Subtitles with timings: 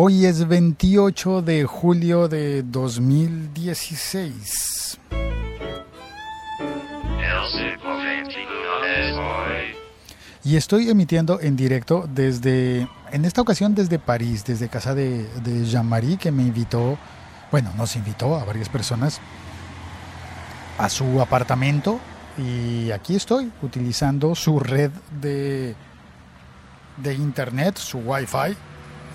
[0.00, 5.00] Hoy es 28 de julio de 2016.
[10.44, 15.64] Y estoy emitiendo en directo desde, en esta ocasión desde París, desde casa de, de
[15.64, 16.96] Jean-Marie, que me invitó,
[17.50, 19.20] bueno, nos invitó a varias personas
[20.78, 21.98] a su apartamento.
[22.38, 25.74] Y aquí estoy utilizando su red de,
[26.98, 28.56] de internet, su wifi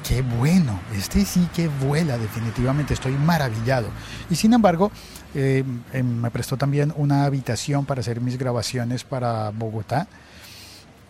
[0.04, 3.88] qué bueno, este sí que vuela definitivamente, estoy maravillado.
[4.30, 4.92] Y sin embargo,
[5.34, 10.08] eh, em, me prestó también una habitación para hacer mis grabaciones para Bogotá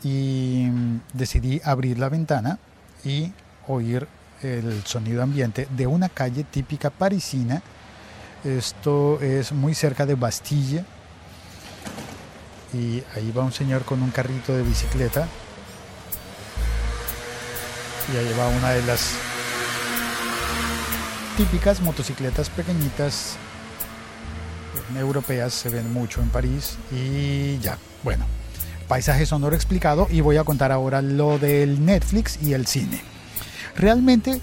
[0.04, 2.60] y mm, decidí abrir la ventana
[3.04, 3.32] y
[3.68, 4.08] oír
[4.42, 7.62] el sonido ambiente de una calle típica parisina.
[8.44, 10.84] Esto es muy cerca de Bastille
[12.74, 15.28] y ahí va un señor con un carrito de bicicleta
[18.12, 19.14] y ahí una de las
[21.38, 23.36] típicas motocicletas pequeñitas
[24.98, 28.26] europeas, se ven mucho en París y ya, bueno,
[28.88, 33.02] paisaje sonoro explicado y voy a contar ahora lo del Netflix y el cine.
[33.76, 34.42] Realmente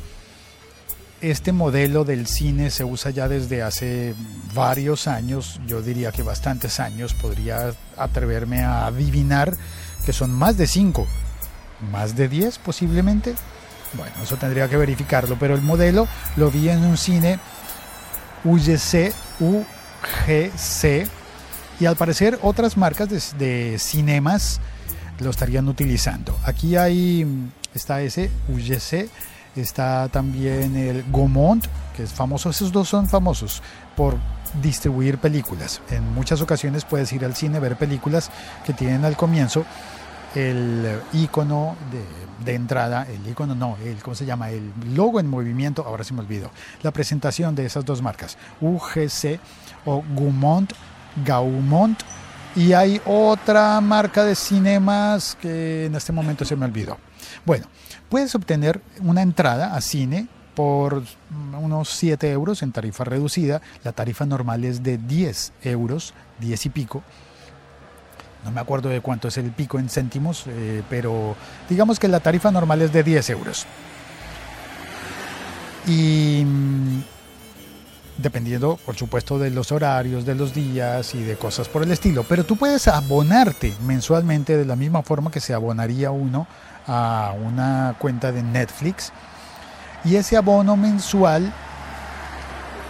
[1.21, 4.15] este modelo del cine se usa ya desde hace
[4.55, 9.57] varios años, yo diría que bastantes años, podría atreverme a adivinar
[10.05, 11.07] que son más de cinco
[11.91, 13.35] más de 10 posiblemente.
[13.95, 17.39] Bueno, eso tendría que verificarlo, pero el modelo lo vi en un cine
[18.45, 21.09] UGC, UGC,
[21.81, 24.61] y al parecer otras marcas de, cinemas
[25.19, 26.39] lo estarían utilizando.
[26.45, 27.27] Aquí hay,
[27.75, 29.09] está ese UGC,
[29.57, 31.65] está también el Gaumont,
[31.97, 33.63] que es famoso, esos dos son famosos
[33.97, 34.17] por
[34.63, 35.81] distribuir películas.
[35.91, 38.31] En muchas ocasiones puedes ir al cine, ver películas
[38.65, 39.65] que tienen al comienzo
[40.35, 41.77] el icono
[42.45, 44.51] de, entrada, el icono no, el, ¿cómo se llama?
[44.51, 46.51] El logo en movimiento, ahora se me olvidó.
[46.83, 49.41] La presentación de esas dos marcas, UGC
[49.85, 50.73] o Gaumont,
[51.25, 52.01] Gaumont,
[52.57, 56.99] y hay otra marca de cinemas que en este momento se me olvidó.
[57.45, 57.67] Bueno,
[58.09, 61.05] puedes obtener una entrada a cine por
[61.61, 63.63] unos 7 euros en tarifa reducida.
[63.85, 67.03] La tarifa normal es de 10 euros, 10 y pico
[68.45, 71.37] no me acuerdo de cuánto es el pico en céntimos, eh, pero
[71.69, 73.67] digamos que la tarifa normal es de 10 euros.
[75.87, 77.01] Y mm,
[78.19, 82.25] dependiendo, por supuesto, de los horarios, de los días y de cosas por el estilo.
[82.25, 86.47] Pero tú puedes abonarte mensualmente de la misma forma que se abonaría uno
[86.87, 89.13] a una cuenta de Netflix.
[90.05, 91.53] Y ese abono mensual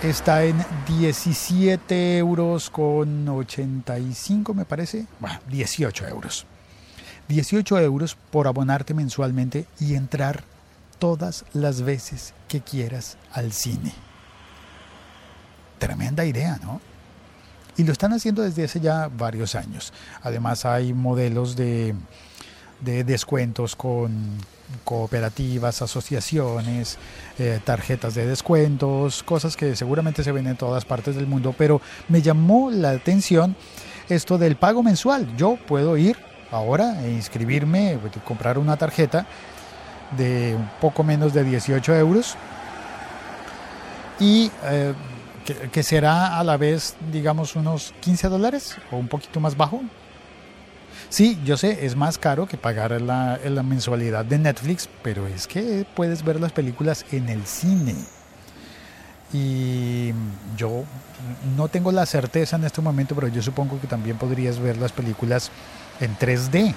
[0.02, 0.56] está en
[0.86, 6.46] 17 euros con 85 me parece, bueno, 18 euros.
[7.28, 10.42] 18 euros por abonarte mensualmente y entrar
[10.98, 13.92] todas las veces que quieras al cine.
[15.78, 16.80] Tremenda idea, ¿no?
[17.76, 19.92] Y lo están haciendo desde hace ya varios años.
[20.22, 21.94] Además hay modelos de,
[22.80, 24.38] de descuentos con
[24.84, 26.98] cooperativas, asociaciones,
[27.38, 31.80] eh, tarjetas de descuentos, cosas que seguramente se ven en todas partes del mundo, pero
[32.08, 33.56] me llamó la atención
[34.08, 35.36] esto del pago mensual.
[35.36, 36.16] Yo puedo ir
[36.50, 39.26] ahora e inscribirme, comprar una tarjeta
[40.16, 42.36] de un poco menos de 18 euros
[44.18, 44.92] y eh,
[45.72, 49.80] que, será a la vez, digamos, unos 15 dólares o un poquito más bajo,
[51.08, 55.46] Sí, yo sé, es más caro que pagar la, la mensualidad de Netflix, pero es
[55.46, 57.96] que puedes ver las películas en el cine.
[59.32, 60.12] Y
[60.56, 60.84] yo
[61.56, 64.92] no tengo la certeza en este momento, pero yo supongo que también podrías ver las
[64.92, 65.50] películas
[66.00, 66.74] en 3D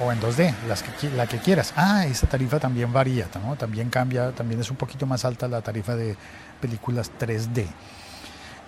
[0.00, 1.74] o en 2D, las que, la que quieras.
[1.76, 3.56] Ah, esa tarifa también varía, ¿no?
[3.56, 6.16] también cambia, también es un poquito más alta la tarifa de
[6.60, 7.66] películas 3D.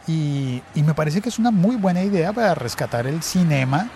[0.06, 3.88] Y, y me parece que es una muy buena idea para rescatar el cinema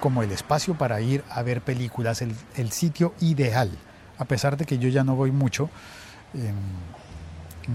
[0.00, 3.70] como el espacio para ir a ver películas, el, el sitio ideal.
[4.18, 5.70] A pesar de que yo ya no voy mucho,
[6.34, 6.54] em,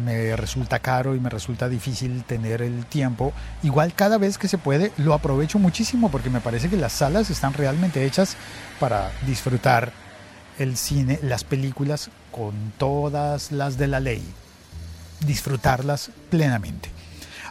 [0.04, 3.34] me resulta caro y me resulta difícil tener el tiempo.
[3.64, 7.30] Igual cada vez que se puede lo aprovecho muchísimo porque me parece que las salas
[7.30, 8.36] están realmente hechas
[8.80, 9.92] para disfrutar
[10.60, 14.24] el cine, las películas con todas las de la ley,
[15.26, 16.90] disfrutarlas plenamente.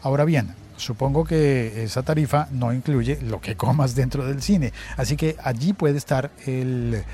[0.03, 5.17] Ahora bien, Supongo que esa tarifa no incluye lo que comas dentro del cine, así
[5.17, 7.05] que allí puede estar el,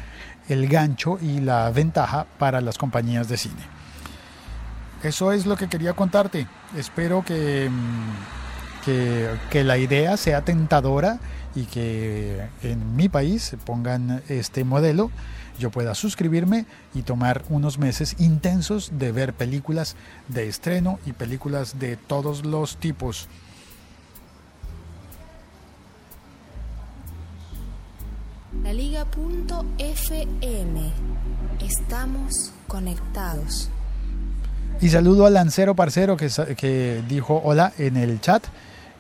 [0.49, 3.63] gancho y la ventaja para las compañías de cine.
[5.03, 6.47] Eso es lo que quería contarte.
[6.77, 11.21] Espero que, mm, que, que, la idea sea tentadora
[11.55, 15.11] y que en mi país pongan este modelo
[15.61, 16.65] yo pueda suscribirme
[16.95, 19.95] y tomar unos meses intensos de ver películas
[20.29, 23.29] de estreno y películas de todos los tipos.
[28.71, 29.73] La Liga.fm.
[31.61, 33.69] Estamos conectados.
[34.81, 38.45] Y saludo al Lancero Parcero que, que dijo hola en el chat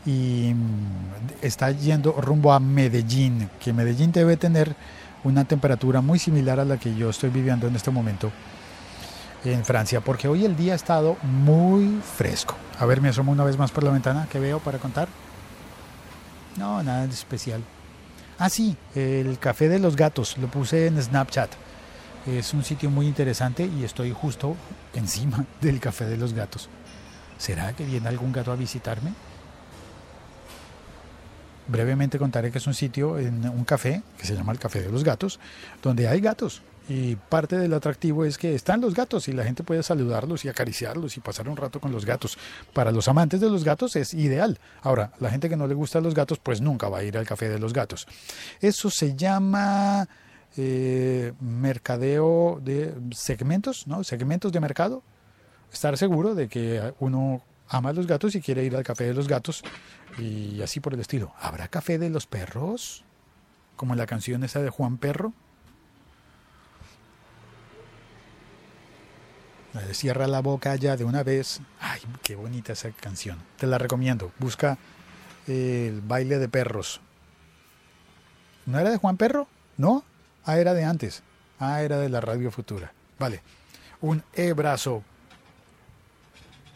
[0.04, 4.74] y mm, está yendo rumbo a Medellín, que Medellín debe tener
[5.22, 8.32] una temperatura muy similar a la que yo estoy viviendo en este momento
[9.44, 12.56] en Francia, porque hoy el día ha estado muy fresco.
[12.80, 15.06] A ver, me asomo una vez más por la ventana, ¿qué veo para contar?
[16.56, 17.62] No, nada especial.
[18.42, 21.50] Ah, sí, el café de los gatos, lo puse en Snapchat.
[22.26, 24.56] Es un sitio muy interesante y estoy justo
[24.94, 26.70] encima del café de los gatos.
[27.36, 29.12] ¿Será que viene algún gato a visitarme?
[31.68, 34.90] Brevemente contaré que es un sitio, en un café, que se llama el Café de
[34.90, 35.38] los Gatos,
[35.82, 36.62] donde hay gatos.
[36.90, 40.48] Y parte del atractivo es que están los gatos y la gente puede saludarlos y
[40.48, 42.36] acariciarlos y pasar un rato con los gatos.
[42.72, 44.58] Para los amantes de los gatos es ideal.
[44.82, 47.28] Ahora, la gente que no le gusta los gatos, pues nunca va a ir al
[47.28, 48.08] café de los gatos.
[48.60, 50.08] Eso se llama
[50.56, 54.02] eh, mercadeo de segmentos, ¿no?
[54.02, 55.04] Segmentos de mercado.
[55.72, 59.14] Estar seguro de que uno ama a los gatos y quiere ir al café de
[59.14, 59.62] los gatos
[60.18, 61.32] y así por el estilo.
[61.40, 63.04] ¿Habrá café de los perros?
[63.76, 65.32] Como la canción esa de Juan Perro.
[69.92, 71.60] Cierra la boca ya de una vez.
[71.80, 73.38] Ay, qué bonita esa canción.
[73.56, 74.32] Te la recomiendo.
[74.38, 74.78] Busca
[75.46, 77.00] el baile de perros.
[78.66, 79.48] ¿No era de Juan Perro?
[79.76, 80.04] ¿No?
[80.44, 81.22] Ah, era de antes.
[81.58, 82.92] Ah, era de la Radio Futura.
[83.18, 83.42] Vale.
[84.00, 85.04] Un e-brazo.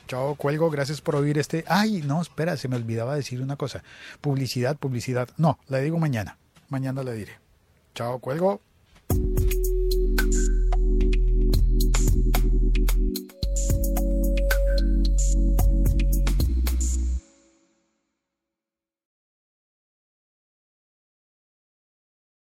[0.06, 0.70] Chao, cuelgo.
[0.70, 1.64] Gracias por oír este.
[1.66, 3.82] Ay, no, espera, se me olvidaba decir una cosa.
[4.20, 5.28] Publicidad, publicidad.
[5.36, 6.36] No, la digo mañana.
[6.68, 7.38] Mañana la diré.
[7.94, 8.60] Chao, cuelgo.
[12.86, 13.33] thank you